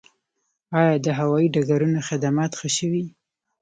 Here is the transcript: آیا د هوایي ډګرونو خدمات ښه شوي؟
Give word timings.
آیا 0.79 0.93
د 1.05 1.07
هوایي 1.19 1.47
ډګرونو 1.55 1.99
خدمات 2.07 2.51
ښه 2.59 2.69
شوي؟ 2.77 3.03